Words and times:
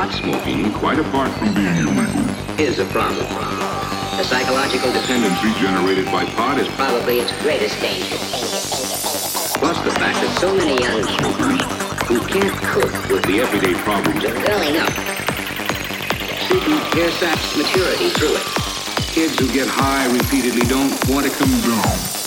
Pot 0.00 0.14
smoking, 0.14 0.72
quite 0.72 0.98
apart 0.98 1.30
from 1.32 1.52
being 1.52 1.76
illegal, 1.76 2.24
is 2.58 2.78
a 2.78 2.86
problem. 2.86 3.28
The 4.16 4.24
psychological 4.24 4.90
dependency 4.94 5.52
generated 5.60 6.06
by 6.06 6.24
pot 6.24 6.58
is 6.58 6.66
probably 6.68 7.18
its 7.20 7.32
greatest 7.42 7.78
danger. 7.82 8.16
Plus 9.60 9.76
the 9.84 9.92
fact 10.00 10.16
that 10.24 10.38
so 10.40 10.56
many 10.56 10.80
young 10.80 11.04
smokers 11.04 11.60
who 12.08 12.18
can't 12.32 12.56
cope 12.72 13.10
with 13.12 13.24
the 13.24 13.40
everyday 13.42 13.74
problems 13.84 14.24
of 14.24 14.32
growing 14.40 14.78
up 14.78 14.88
seeking 16.48 16.80
ersatz 16.96 17.54
maturity 17.58 18.08
through 18.08 18.40
it. 18.40 18.46
Kids 19.12 19.38
who 19.38 19.52
get 19.52 19.68
high 19.68 20.10
repeatedly 20.10 20.62
don't 20.62 20.96
want 21.10 21.26
to 21.26 21.32
come 21.36 21.52
down. 21.60 22.19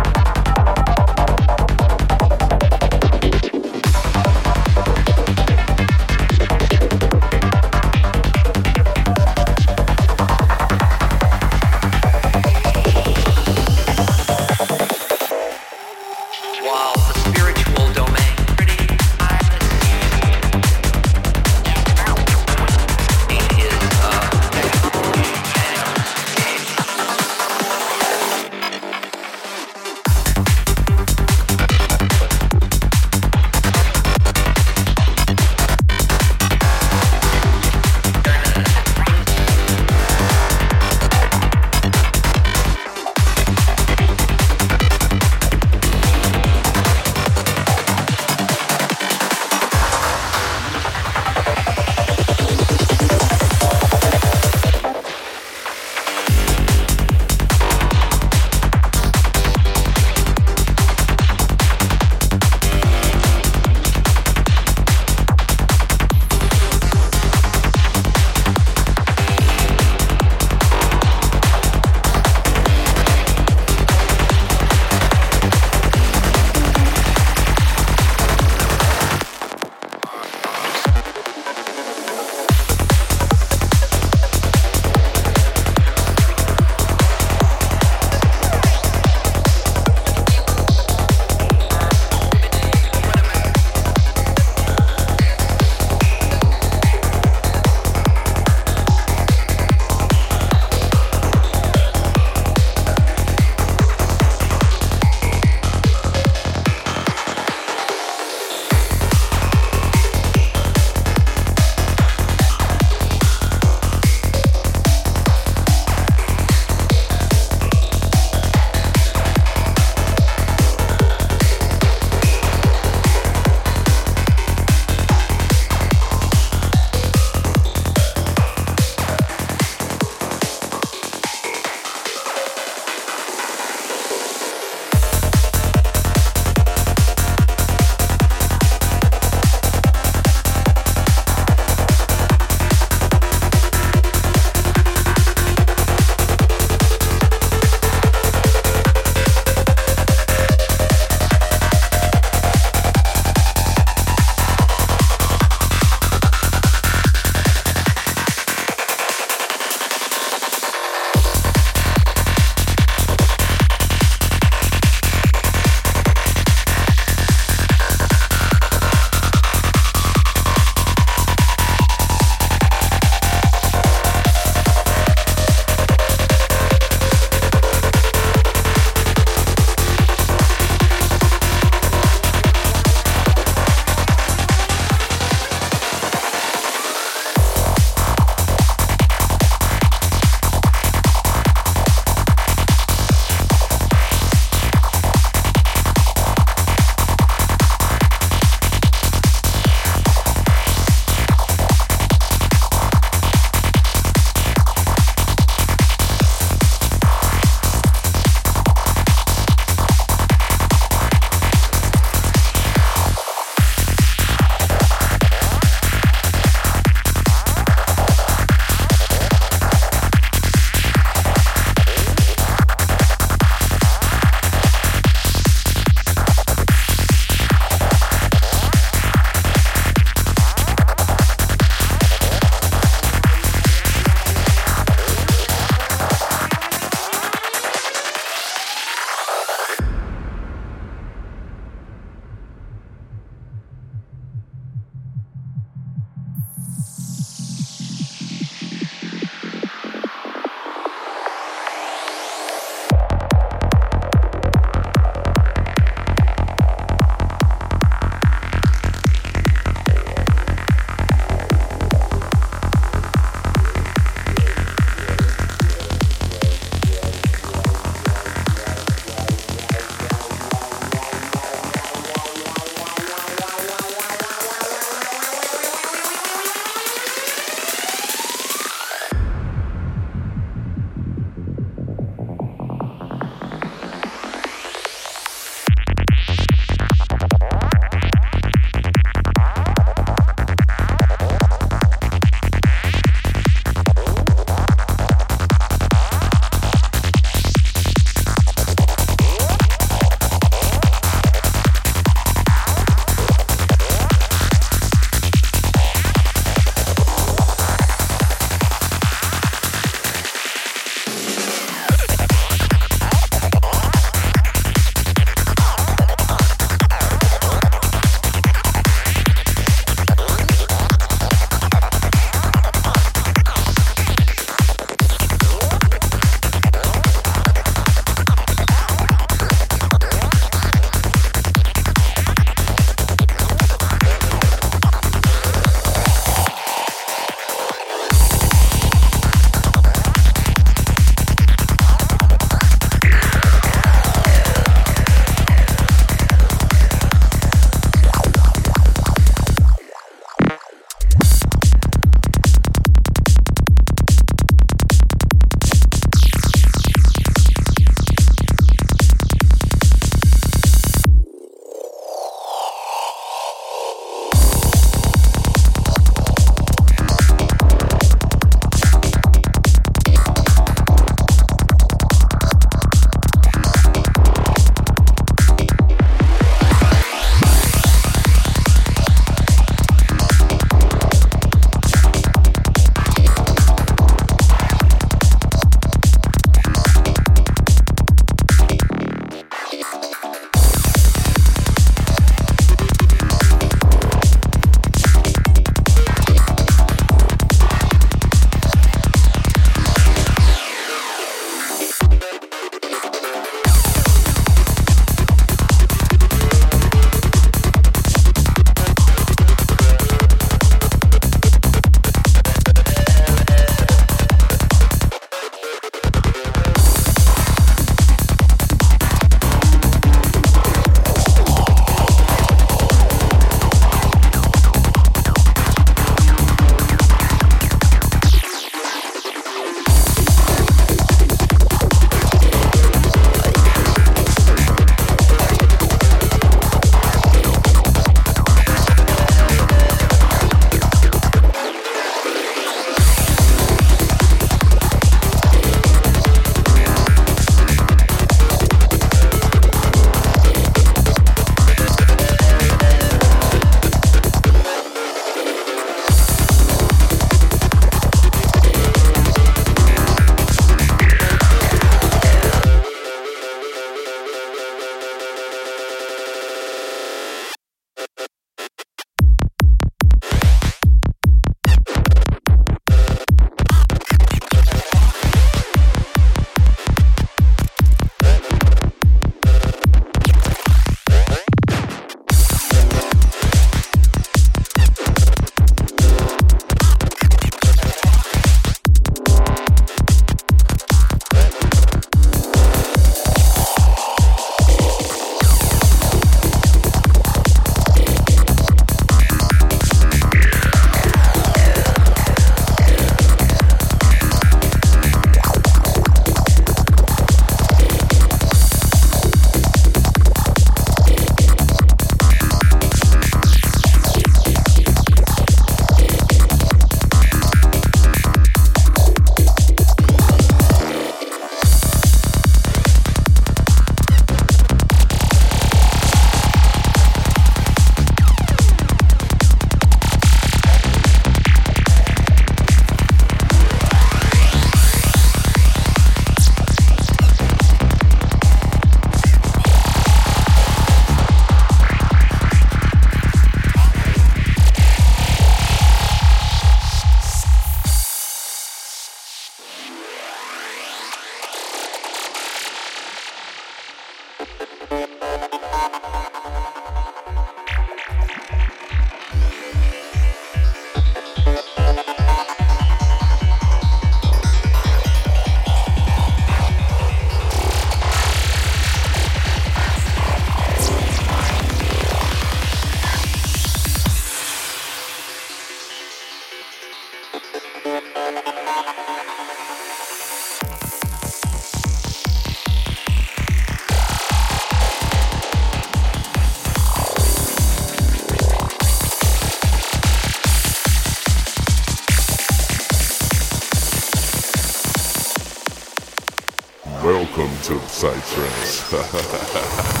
To 598.01 598.07
Psytrance. 598.07 599.97